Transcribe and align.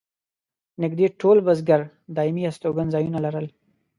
نږدې 0.81 1.05
ټول 1.19 1.37
بزګر 1.45 1.81
دایمي 2.15 2.43
استوګن 2.49 2.87
ځایونه 2.95 3.19
لرل. 3.25 3.47